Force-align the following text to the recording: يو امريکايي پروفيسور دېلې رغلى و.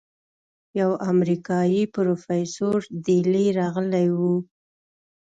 يو 0.79 0.91
امريکايي 1.11 1.81
پروفيسور 1.95 2.79
دېلې 3.05 3.45
رغلى 3.59 4.05
و. 4.17 4.19